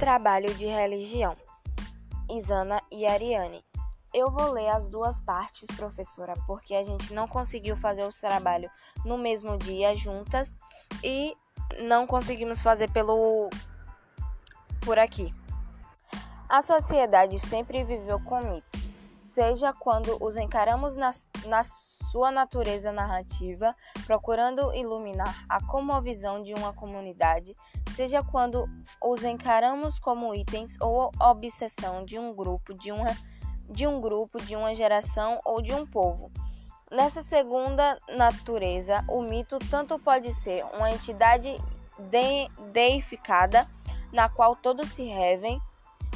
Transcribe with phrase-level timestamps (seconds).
[0.00, 1.36] trabalho de religião.
[2.30, 3.62] Isana e Ariane.
[4.14, 8.70] Eu vou ler as duas partes, professora, porque a gente não conseguiu fazer o trabalho
[9.04, 10.56] no mesmo dia juntas
[11.04, 11.36] e
[11.82, 13.50] não conseguimos fazer pelo
[14.80, 15.34] por aqui.
[16.48, 18.80] A sociedade sempre viveu com mitos,
[19.14, 21.10] seja quando os encaramos na,
[21.46, 23.76] na sua natureza narrativa,
[24.06, 27.54] procurando iluminar a comovisão de uma comunidade,
[28.00, 28.66] seja quando
[29.04, 33.14] os encaramos como itens ou obsessão de um grupo, de uma,
[33.68, 36.32] de um grupo, de uma geração ou de um povo.
[36.90, 41.54] Nessa segunda natureza, o mito tanto pode ser uma entidade
[41.98, 43.66] de, deificada,
[44.10, 45.60] na qual todos se revem,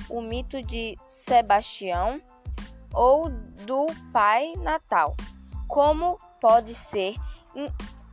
[0.09, 2.19] o mito de Sebastião
[2.95, 5.15] ou do Pai Natal,
[5.69, 7.15] como pode ser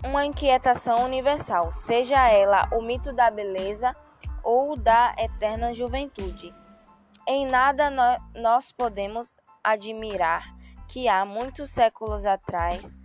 [0.04, 3.96] uma inquietação universal, seja ela o mito da beleza
[4.44, 6.54] ou da eterna juventude.
[7.28, 7.90] Em nada
[8.34, 10.56] nós podemos admirar
[10.88, 12.98] que há muitos séculos atrás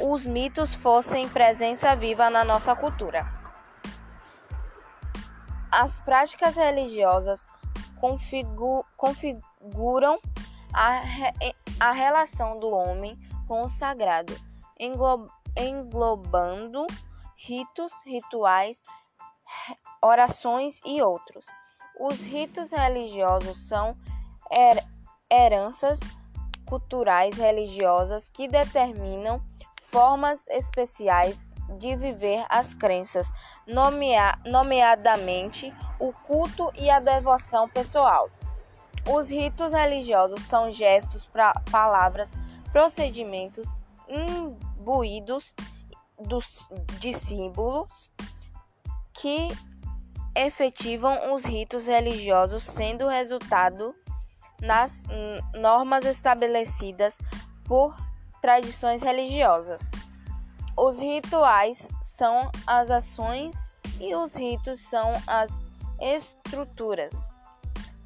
[0.00, 3.26] os mitos fossem presença viva na nossa cultura.
[5.70, 7.46] As práticas religiosas
[8.00, 10.18] configu configuram
[10.72, 11.02] a,
[11.80, 14.34] a relação do homem com o sagrado,
[15.56, 16.86] englobando
[17.36, 18.82] ritos, rituais,
[20.02, 21.44] orações e outros.
[22.00, 23.92] Os ritos religiosos são
[24.50, 24.82] her
[25.30, 26.00] heranças
[26.66, 29.42] culturais religiosas que determinam
[29.90, 33.30] formas especiais de viver as crenças,
[33.66, 38.28] nomea nomeadamente o culto e a devoção pessoal.
[39.08, 41.28] Os ritos religiosos são gestos,
[41.70, 42.32] palavras,
[42.72, 43.66] procedimentos
[44.82, 45.54] imbuídos
[46.18, 48.12] dos, de símbolos
[49.14, 49.48] que
[50.34, 53.94] efetivam os ritos religiosos, sendo resultado
[54.60, 55.04] nas
[55.54, 57.18] normas estabelecidas
[57.64, 57.96] por
[58.40, 59.88] tradições religiosas.
[60.76, 63.70] Os rituais são as ações
[64.00, 65.62] e os ritos são as
[66.00, 67.30] estruturas.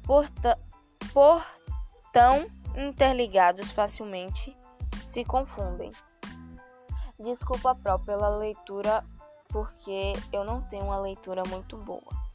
[0.03, 0.25] Por,
[1.13, 1.45] por
[2.75, 4.55] interligados facilmente
[5.05, 5.91] se confundem.
[7.19, 9.03] Desculpa própria pela leitura,
[9.49, 12.27] porque eu não tenho uma leitura muito boa.